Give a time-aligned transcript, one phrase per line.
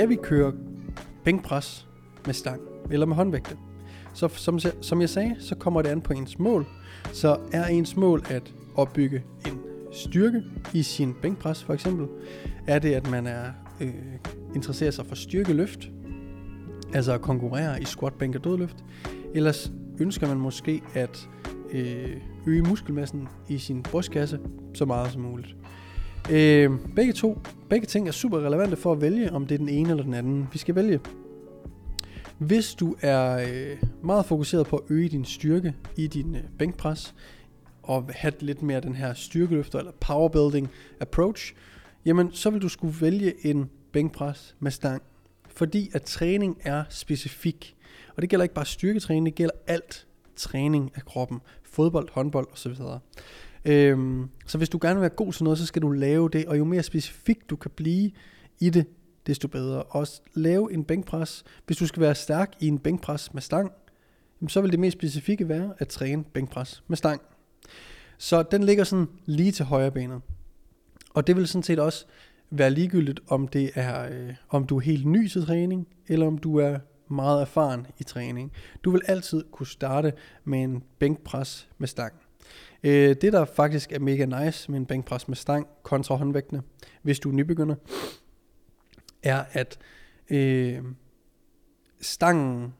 [0.00, 0.52] Skal vi køre
[1.24, 1.88] bænkpres
[2.26, 3.56] med stang eller med håndvægte?
[4.14, 6.66] Så som, som jeg sagde, så kommer det an på ens mål.
[7.12, 9.60] Så er ens mål at opbygge en
[9.92, 10.42] styrke
[10.74, 12.06] i sin bænkpres for eksempel?
[12.66, 13.44] Er det, at man er
[13.80, 13.94] øh,
[14.54, 15.90] interesserer sig for styrkeløft?
[16.94, 18.84] Altså at konkurrere i squat, bænk og dødløft?
[19.34, 21.28] Ellers ønsker man måske at
[21.72, 24.38] øh, øge muskelmassen i sin brystkasse
[24.74, 25.56] så meget som muligt.
[26.30, 29.68] Øh, begge to, begge ting er super relevante for at vælge, om det er den
[29.68, 30.48] ene eller den anden.
[30.52, 31.00] Vi skal vælge.
[32.38, 37.14] Hvis du er øh, meget fokuseret på at øge din styrke i din øh, bænkpres,
[37.82, 40.68] og have lidt mere den her styrkeløfter eller powerbuilding
[41.00, 41.54] approach,
[42.04, 45.02] jamen så vil du skulle vælge en bænkpres med stang.
[45.48, 47.76] Fordi at træning er specifik.
[48.16, 51.40] Og det gælder ikke bare styrketræning, det gælder alt træning af kroppen.
[51.62, 52.72] Fodbold, håndbold osv.
[53.64, 56.46] Øhm, så hvis du gerne vil være god til noget, så skal du lave det,
[56.46, 58.10] og jo mere specifik du kan blive
[58.60, 58.86] i det,
[59.26, 59.82] desto bedre.
[59.82, 61.44] Og lave en bænkpres.
[61.66, 63.72] Hvis du skal være stærk i en bænkpres med stang,
[64.48, 67.20] så vil det mest specifikke være at træne bænkpres med stang.
[68.18, 70.20] Så den ligger sådan lige til højre benet.
[71.14, 72.06] Og det vil sådan set også
[72.50, 76.38] være ligegyldigt, om det er, øh, om du er helt ny til træning, eller om
[76.38, 76.78] du er
[77.08, 78.52] meget erfaren i træning.
[78.84, 80.12] Du vil altid kunne starte
[80.44, 82.12] med en bænkpres med stang.
[82.82, 86.62] Øh, det der faktisk er mega nice med en bænkpres med stang kontra håndvægtene,
[87.02, 87.74] hvis du er nybegynder,
[89.22, 89.78] er at
[90.30, 90.78] øh,
[92.00, 92.74] stangen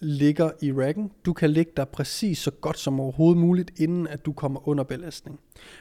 [0.00, 1.12] ligger i racken.
[1.24, 4.84] Du kan ligge der præcis så godt som overhovedet muligt, inden at du kommer under
[4.84, 5.40] belastning.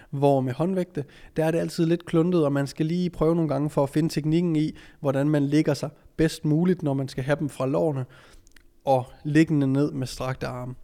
[0.10, 3.50] Hvor med håndvægte, der er det altid lidt kluntet, og man skal lige prøve nogle
[3.50, 7.24] gange for at finde teknikken i, hvordan man ligger sig bedst muligt, når man skal
[7.24, 8.06] have dem fra lårene,
[8.86, 10.76] og liggende ned med strakte arme.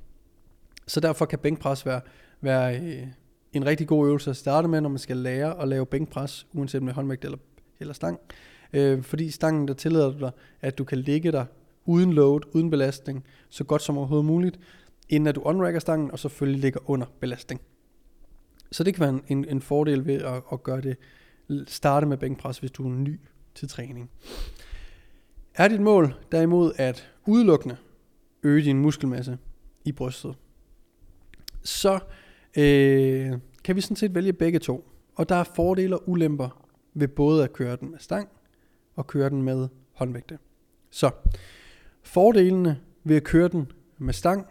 [0.88, 2.02] Så derfor kan bænkpres være
[2.42, 3.08] være øh,
[3.54, 6.84] en rigtig god øvelse at starte med, når man skal lære at lave bænkpres, uanset
[6.84, 7.38] med håndvægt eller,
[7.80, 8.20] eller stang.
[8.74, 10.32] Øh, fordi stangen, der tillader dig,
[10.62, 11.46] at du kan ligge der
[11.86, 14.60] uden load, uden belastning, så godt som overhovedet muligt,
[15.10, 17.62] inden at du unracker stangen, og selvfølgelig ligger under belastning.
[18.72, 20.98] Så det kan være en, en fordel ved at, at gøre det,
[21.68, 23.20] starte med bænkpres, hvis du er ny
[23.56, 24.10] til træning.
[25.56, 27.78] Er dit mål derimod at udelukkende
[28.44, 29.38] øge din muskelmasse
[29.86, 30.36] i brystet,
[31.64, 32.00] så
[32.58, 33.32] øh,
[33.64, 34.88] kan vi sådan set vælge begge to.
[35.16, 38.30] Og der er fordele og ulemper ved både at køre den med stang
[38.96, 40.38] og køre den med håndvægte.
[40.90, 41.12] Så
[42.04, 44.48] fordelene ved at køre den med stang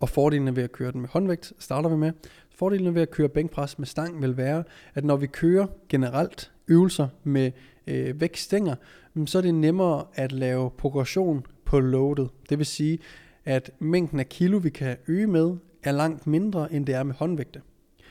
[0.00, 2.12] og fordelene ved at køre den med håndvægt starter vi med.
[2.54, 7.08] Fordelene ved at køre bænkpres med stang vil være, at når vi kører generelt øvelser
[7.24, 7.52] med
[7.86, 8.74] øh, vægtstænger,
[9.14, 12.30] mm, så er det nemmere at lave progression på loadet.
[12.48, 12.98] Det vil sige,
[13.44, 17.14] at mængden af kilo, vi kan øge med, er langt mindre, end det er med
[17.14, 17.60] håndvægte.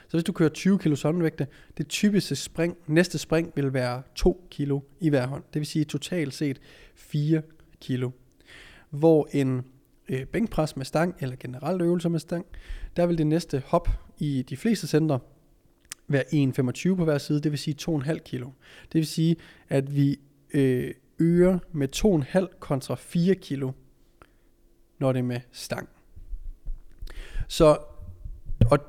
[0.09, 1.47] Så hvis du kører 20 kg håndvægte,
[1.77, 5.43] det typiske spring, næste spring vil være 2 kg i hver hånd.
[5.53, 6.59] Det vil sige totalt set
[6.95, 7.41] 4
[7.81, 8.03] kg.
[8.89, 9.65] Hvor en
[10.09, 12.45] øh, bænkpres med stang, eller generelt øvelser med stang,
[12.95, 15.19] der vil det næste hop i de fleste centre
[16.07, 16.23] være
[16.91, 18.41] 1,25 på hver side, det vil sige 2,5 kg.
[18.81, 19.35] Det vil sige,
[19.69, 20.19] at vi
[20.53, 23.63] øh, øger med 2,5 kontra 4 kg,
[24.99, 25.89] når det er med stang.
[27.49, 27.77] Så,
[28.71, 28.79] og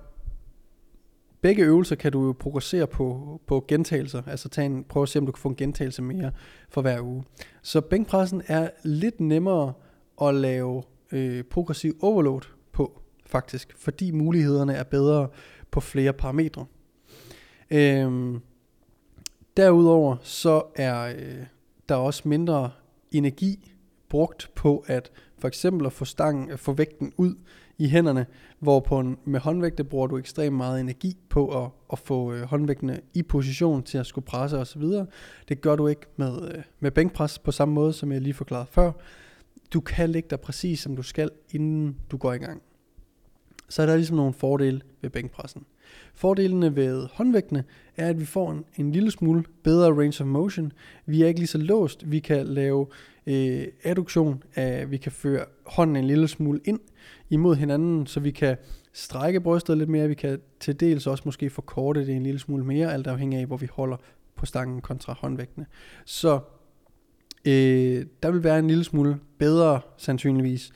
[1.40, 5.18] begge øvelser kan du jo progressere på, på gentagelser, altså tage en, prøv at se,
[5.18, 6.32] om du kan få en gentagelse mere
[6.68, 7.24] for hver uge.
[7.62, 9.72] Så bænkpressen er lidt nemmere
[10.22, 12.40] at lave øh, progressiv overload
[12.72, 15.28] på, faktisk, fordi mulighederne er bedre
[15.70, 16.66] på flere parametre.
[17.70, 18.40] Øhm,
[19.56, 21.46] derudover så er øh,
[21.88, 22.70] der også mindre
[23.10, 23.72] energi
[24.08, 27.34] brugt på at for eksempel at få stangen, at få vægten ud
[27.80, 28.26] i hænderne,
[28.58, 32.42] hvor på en, med håndvægte bruger du ekstremt meget energi på at, at få øh,
[32.42, 34.82] håndvægtene i position til at skulle presse osv.
[35.48, 38.66] Det gør du ikke med, øh, med bænkpres på samme måde, som jeg lige forklarede
[38.70, 38.92] før.
[39.72, 42.62] du kan lægge dig præcis som du skal, inden du går i gang.
[43.68, 45.64] Så er der ligesom nogle fordele ved bænkpressen.
[46.14, 47.64] Fordelene ved håndvægtene
[47.96, 50.72] er, at vi får en, en lille smule bedre range of motion.
[51.06, 52.10] Vi er ikke lige så låst.
[52.10, 52.86] Vi kan lave
[53.30, 56.80] øh, adduktion, at vi kan føre hånden en lille smule ind
[57.30, 58.56] imod hinanden, så vi kan
[58.92, 60.08] strække brystet lidt mere.
[60.08, 63.46] Vi kan til dels også måske forkorte det en lille smule mere, alt afhængig af,
[63.46, 63.96] hvor vi holder
[64.36, 65.66] på stangen kontra håndvægtene.
[66.04, 66.40] Så
[67.44, 70.72] øh, der vil være en lille smule bedre, sandsynligvis,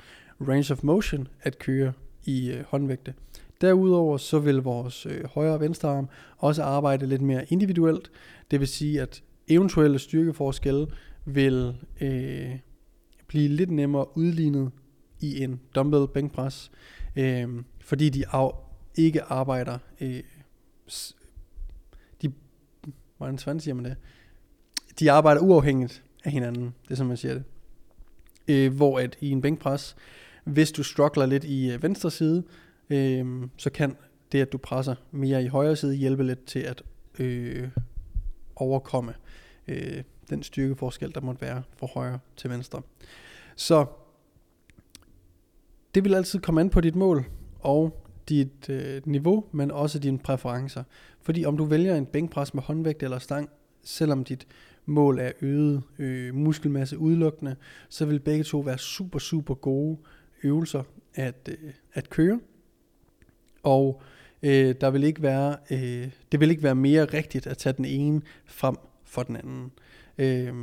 [0.49, 1.93] range of motion at køre
[2.25, 3.15] i øh, håndvægte.
[3.61, 6.09] Derudover så vil vores øh, højre og venstre arm
[6.39, 8.11] også arbejde lidt mere individuelt.
[8.51, 10.87] Det vil sige, at eventuelle styrkeforskelle
[11.25, 12.59] vil øh,
[13.27, 14.71] blive lidt nemmere udlignet
[15.21, 16.71] i en dumbbell bænkpres,
[17.17, 17.49] øh,
[17.81, 18.51] fordi de af,
[18.95, 20.23] ikke arbejder, øh,
[22.23, 22.33] de,
[23.17, 23.97] hvordan fanden siger man det?
[24.99, 27.45] De arbejder uafhængigt af hinanden, det er som man siger det.
[28.49, 29.97] Øh, hvor at i en bænkpres,
[30.45, 32.43] hvis du struggler lidt i øh, venstre side,
[32.91, 33.97] øh, så kan
[34.33, 36.83] det, at du presser mere i højre side, hjælpe lidt til at
[37.19, 37.69] øh,
[38.57, 39.15] overkomme
[39.69, 42.83] øh, den styrkeforskel, der måtte være fra højre til venstre.
[43.57, 43.87] Så
[45.95, 47.25] det vil altid komme an på dit mål
[47.61, 50.85] og dit øh, niveau, men også dine præferencer.
[51.23, 53.51] Fordi om du vælger en bænkpres med håndvægt eller stang,
[53.83, 54.47] selvom dit
[54.87, 57.57] mål er øget øh, muskelmasse udelukkende,
[57.89, 59.99] så vil begge to være super, super gode
[60.43, 60.83] øvelser
[61.15, 62.41] at, øh, at køre.
[63.63, 64.11] Og øh,
[64.45, 67.85] Øh, der vil ikke være, øh, det vil ikke være mere rigtigt at tage den
[67.85, 69.73] ene frem for den anden.
[70.19, 70.55] Øh,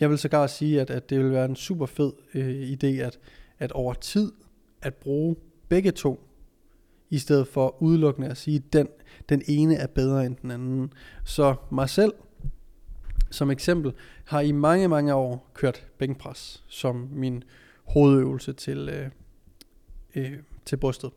[0.00, 3.18] jeg vil sågar sige, at, at det vil være en super fed øh, idé, at,
[3.58, 4.32] at over tid
[4.82, 5.36] at bruge
[5.68, 6.26] begge to,
[7.10, 8.88] i stedet for udelukkende at sige, at den,
[9.28, 10.92] den ene er bedre end den anden.
[11.24, 12.12] Så mig selv,
[13.30, 13.92] som eksempel,
[14.24, 17.44] har i mange, mange år kørt bænkpres som min
[17.84, 19.10] hovedøvelse til, øh,
[20.14, 21.10] øh, til brystet.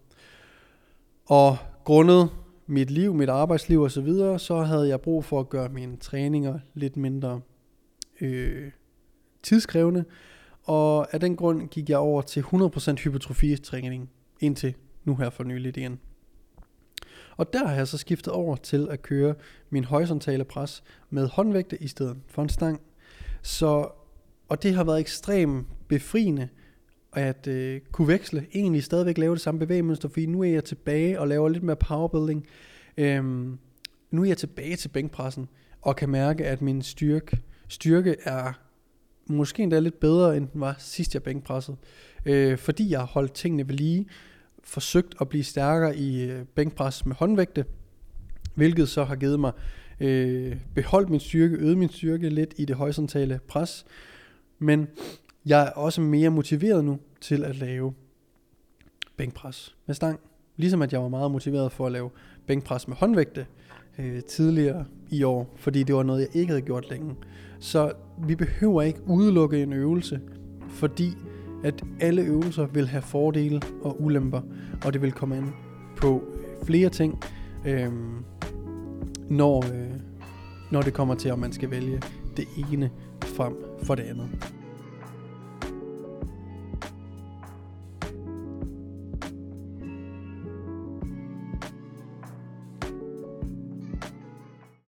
[1.25, 2.29] Og grundet
[2.67, 5.97] mit liv, mit arbejdsliv osv., så, videre, så havde jeg brug for at gøre mine
[5.97, 7.41] træninger lidt mindre
[8.21, 8.71] øh,
[9.43, 10.05] tidskrævende.
[10.63, 14.09] Og af den grund gik jeg over til 100% hypertrofitræning
[14.39, 15.99] indtil nu her for nyligt igen.
[17.37, 19.35] Og der har jeg så skiftet over til at køre
[19.69, 22.81] min horisontale pres med håndvægte i stedet for en stang.
[23.41, 23.89] Så,
[24.49, 26.49] og det har været ekstremt befriende
[27.13, 31.19] at øh, kunne veksle, egentlig stadigvæk lave det samme bevægemønster, fordi nu er jeg tilbage
[31.19, 32.47] og laver lidt mere powerbuilding.
[32.97, 33.57] Øhm,
[34.11, 35.49] nu er jeg tilbage til bænkpressen,
[35.81, 38.53] og kan mærke, at min styrke, styrke er
[39.27, 41.77] måske endda lidt bedre, end den var sidst jeg bænkpressede.
[42.25, 44.05] Øh, fordi jeg har holdt tingene ved lige,
[44.63, 47.65] forsøgt at blive stærkere i øh, bænkpres med håndvægte,
[48.55, 49.51] hvilket så har givet mig
[49.99, 53.85] øh, beholdt min styrke, øget min styrke lidt i det horisontale pres.
[54.59, 54.87] Men
[55.45, 57.93] jeg er også mere motiveret nu til at lave
[59.17, 60.19] bænkpres med stang.
[60.55, 62.09] Ligesom at jeg var meget motiveret for at lave
[62.47, 63.45] bænkpres med håndvægte
[63.99, 67.15] øh, tidligere i år, fordi det var noget, jeg ikke havde gjort længe.
[67.59, 67.91] Så
[68.27, 70.21] vi behøver ikke udelukke en øvelse,
[70.69, 71.09] fordi
[71.63, 74.41] at alle øvelser vil have fordele og ulemper,
[74.85, 75.53] og det vil komme an
[75.97, 77.23] på øh, flere ting,
[77.65, 77.91] øh,
[79.29, 79.99] når, øh,
[80.71, 82.01] når det kommer til, om man skal vælge
[82.37, 82.91] det ene
[83.21, 84.52] frem for det andet.